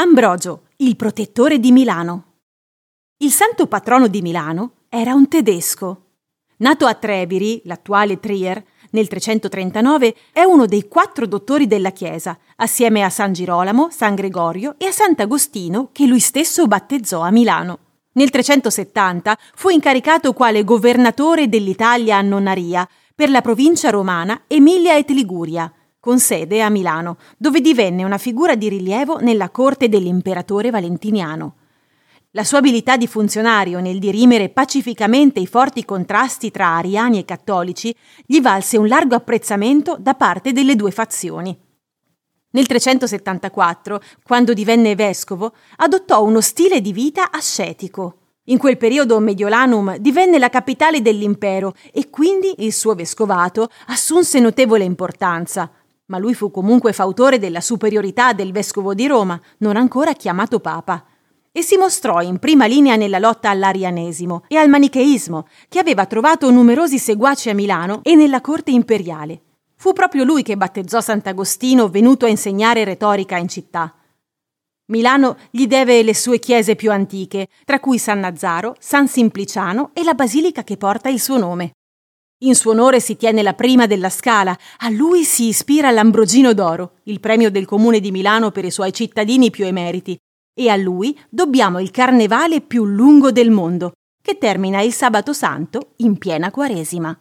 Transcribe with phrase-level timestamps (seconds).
[0.00, 2.34] Ambrogio, il protettore di Milano.
[3.16, 6.04] Il santo patrono di Milano era un tedesco.
[6.58, 13.02] Nato a Treviri, l'attuale Trier, nel 339, è uno dei quattro dottori della Chiesa, assieme
[13.02, 17.78] a San Girolamo, San Gregorio e a Sant'Agostino, che lui stesso battezzò a Milano.
[18.12, 25.10] Nel 370 fu incaricato quale governatore dell'Italia a Nonnaria per la provincia romana Emilia et
[25.10, 31.54] Liguria, con sede a Milano, dove divenne una figura di rilievo nella corte dell'imperatore Valentiniano.
[32.32, 37.94] La sua abilità di funzionario nel dirimere pacificamente i forti contrasti tra ariani e cattolici
[38.24, 41.58] gli valse un largo apprezzamento da parte delle due fazioni.
[42.50, 48.18] Nel 374, quando divenne vescovo, adottò uno stile di vita ascetico.
[48.44, 54.84] In quel periodo Mediolanum divenne la capitale dell'impero e quindi il suo vescovato assunse notevole
[54.84, 55.70] importanza,
[56.08, 61.04] ma lui fu comunque fautore della superiorità del vescovo di Roma, non ancora chiamato papa,
[61.52, 66.50] e si mostrò in prima linea nella lotta all'arianesimo e al manicheismo, che aveva trovato
[66.50, 69.42] numerosi seguaci a Milano e nella corte imperiale.
[69.76, 73.94] Fu proprio lui che battezzò Sant'Agostino venuto a insegnare retorica in città.
[74.86, 80.02] Milano gli deve le sue chiese più antiche, tra cui San Nazzaro, San Simpliciano e
[80.02, 81.72] la basilica che porta il suo nome.
[82.42, 84.56] In suo onore si tiene la prima della Scala.
[84.78, 88.92] A lui si ispira l'Ambrogino d'Oro, il premio del comune di Milano per i suoi
[88.92, 90.16] cittadini più emeriti.
[90.54, 95.94] E a lui dobbiamo il carnevale più lungo del mondo, che termina il sabato santo
[95.96, 97.18] in piena Quaresima.